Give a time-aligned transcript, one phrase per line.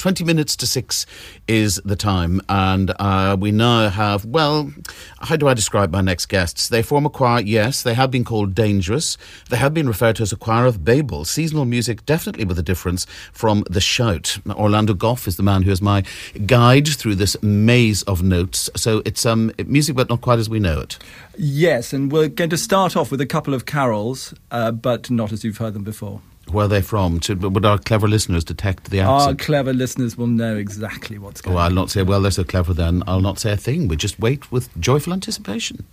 [0.00, 1.04] 20 minutes to six
[1.46, 4.72] is the time, and uh, we now have, well,
[5.20, 6.68] how do I describe my next guests?
[6.68, 9.18] They form a choir, yes, they have been called Dangerous.
[9.50, 11.26] They have been referred to as a choir of Babel.
[11.26, 14.38] Seasonal music, definitely with a difference from The Shout.
[14.48, 16.02] Orlando Gough is the man who is my
[16.46, 18.70] guide through this maze of notes.
[18.76, 20.96] So it's um, music, but not quite as we know it.
[21.36, 25.30] Yes, and we're going to start off with a couple of carols, uh, but not
[25.30, 26.22] as you've heard them before.
[26.52, 27.20] Where are they from?
[27.20, 29.28] To, would our clever listeners detect the accent?
[29.28, 31.66] Our clever listeners will know exactly what's going oh, on.
[31.66, 33.88] I'll not say, well, they're so clever then, I'll not say a thing.
[33.88, 35.86] We just wait with joyful anticipation.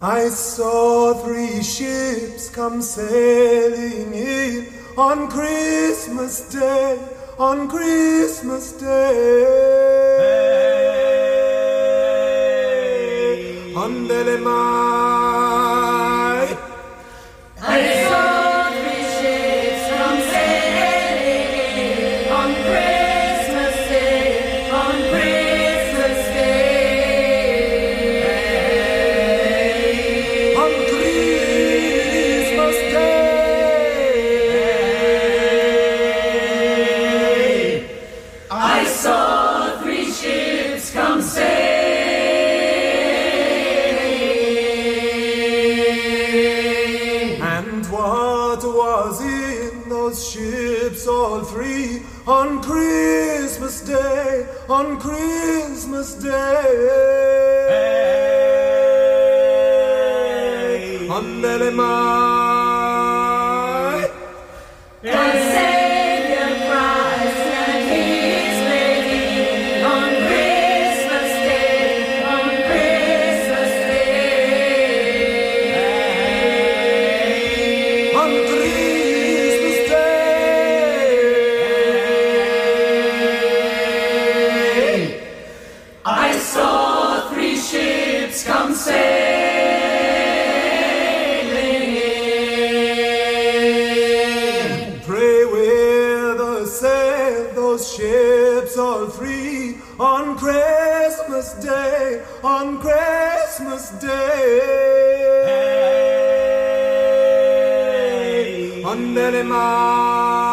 [0.00, 4.66] I saw three ships come sailing in
[4.98, 6.98] on Christmas Day,
[7.38, 9.64] on Christmas Day.
[13.74, 15.03] Andele mai.
[52.26, 56.30] On Christmas Day, on Christmas Day?
[61.10, 62.64] Andele mai.
[65.04, 65.43] And
[88.74, 90.10] sailing.
[95.06, 104.84] Pray with us, sail those ships, all free on Christmas Day, on Christmas Day.
[108.84, 110.43] Andele mai.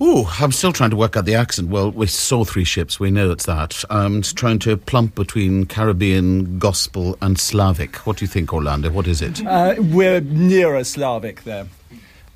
[0.00, 1.68] Ooh, I'm still trying to work out the accent.
[1.68, 3.84] Well, we saw three ships, we know it's that.
[3.90, 7.96] I'm just trying to plump between Caribbean, gospel, and Slavic.
[8.06, 8.90] What do you think, Orlando?
[8.90, 9.44] What is it?
[9.46, 11.66] Uh, we're nearer Slavic there.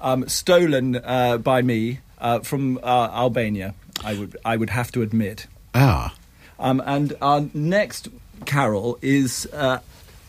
[0.00, 3.74] Um, stolen uh, by me uh, from uh, Albania,
[4.04, 5.46] I would, I would have to admit.
[5.74, 6.14] Ah,
[6.60, 8.08] Um, and our next
[8.46, 9.78] carol is uh,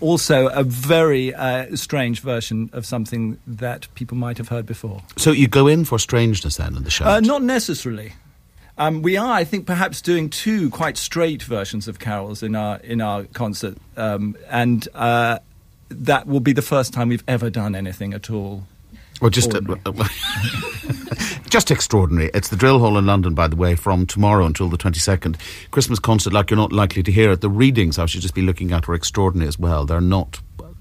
[0.02, 5.02] also a very uh, strange version of something that people might have heard before.
[5.18, 7.06] so you go in for strangeness then in the show?
[7.06, 8.14] Uh, not necessarily.
[8.78, 12.78] Um, we are, I think, perhaps doing two quite straight versions of carols in our
[12.78, 15.40] in our concert, um, and uh,
[15.90, 18.64] that will be the first time we've ever done anything at all.
[19.22, 19.52] Well, just
[21.50, 22.32] just extraordinary.
[22.34, 25.38] It's the Drill Hall in London, by the way, from tomorrow until the twenty second.
[25.72, 27.42] Christmas concert, like you're not likely to hear it.
[27.42, 29.86] The readings I should just be looking at are extraordinary as well.
[29.86, 30.40] They're not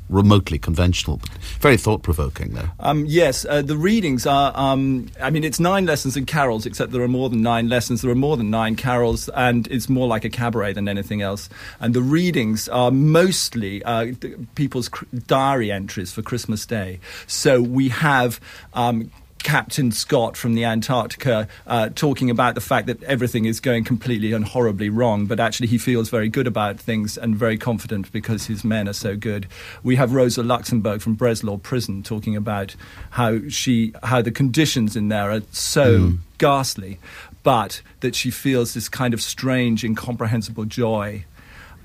[0.08, 1.28] remotely conventional, but
[1.60, 2.70] very thought provoking, though.
[2.80, 4.52] Um, yes, uh, the readings are.
[4.54, 8.00] Um, I mean, it's nine lessons and carols, except there are more than nine lessons.
[8.00, 11.50] There are more than nine carols, and it's more like a cabaret than anything else.
[11.78, 14.14] And the readings are mostly uh,
[14.54, 14.88] people's
[15.26, 17.00] diary entries for Christmas Day.
[17.26, 18.40] So we have.
[18.74, 19.10] Um,
[19.48, 24.34] Captain Scott from the Antarctica uh, talking about the fact that everything is going completely
[24.34, 28.44] and horribly wrong, but actually he feels very good about things and very confident because
[28.44, 29.46] his men are so good.
[29.82, 32.76] We have Rosa Luxemburg from Breslau Prison talking about
[33.08, 36.98] how she, how the conditions in there are so ghastly,
[37.42, 41.24] but that she feels this kind of strange, incomprehensible joy.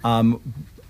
[0.04, 0.42] Um,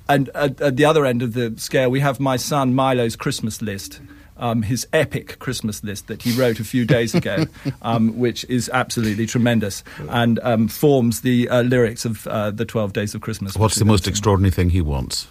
[0.09, 3.61] and at, at the other end of the scale, we have my son Milo's Christmas
[3.61, 4.01] list.
[4.35, 7.45] Um, his epic Christmas list that he wrote a few days ago,
[7.83, 12.93] um, which is absolutely tremendous and um, forms the uh, lyrics of uh, the Twelve
[12.93, 13.55] Days of Christmas.
[13.55, 14.11] What's the most going to sing.
[14.11, 15.27] extraordinary thing he wants?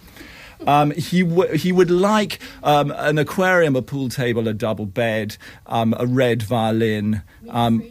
[0.65, 5.37] Um, he w- he would like um, an aquarium, a pool table, a double bed,
[5.67, 7.83] um, a red violin, um,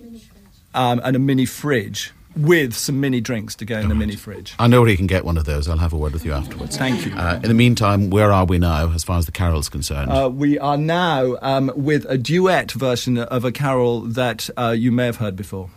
[0.75, 4.55] um, and a mini fridge with some mini drinks to go in the mini fridge.
[4.59, 5.69] I know where he can get one of those.
[5.69, 6.77] I'll have a word with you afterwards.
[6.77, 7.15] Thank you.
[7.15, 10.11] Uh, in the meantime, where are we now as far as the carol's concerned?
[10.11, 14.93] Uh, we are now um, with a duet version of a carol that uh, you
[14.93, 15.71] may have heard before.